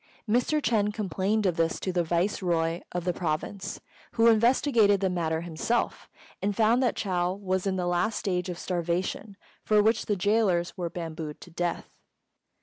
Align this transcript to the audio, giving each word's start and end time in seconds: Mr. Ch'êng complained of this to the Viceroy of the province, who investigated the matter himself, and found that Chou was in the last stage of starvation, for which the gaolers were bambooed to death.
Mr. 0.27 0.59
Ch'êng 0.59 0.91
complained 0.91 1.45
of 1.45 1.57
this 1.57 1.79
to 1.79 1.93
the 1.93 2.03
Viceroy 2.03 2.81
of 2.91 3.03
the 3.05 3.13
province, 3.13 3.79
who 4.13 4.25
investigated 4.25 4.99
the 4.99 5.11
matter 5.11 5.41
himself, 5.41 6.09
and 6.41 6.55
found 6.55 6.81
that 6.81 6.95
Chou 6.95 7.33
was 7.35 7.67
in 7.67 7.75
the 7.75 7.85
last 7.85 8.17
stage 8.17 8.49
of 8.49 8.57
starvation, 8.57 9.37
for 9.63 9.83
which 9.83 10.07
the 10.07 10.15
gaolers 10.15 10.75
were 10.75 10.89
bambooed 10.89 11.39
to 11.41 11.51
death. 11.51 11.91